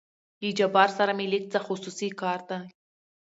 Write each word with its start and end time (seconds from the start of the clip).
له 0.41 0.49
جبار 0.59 0.89
سره 0.97 1.11
مې 1.17 1.25
لېږ 1.31 1.45
څه 1.53 1.59
خصوصي 1.67 2.09
کار 2.21 2.39
دى. 2.49 2.59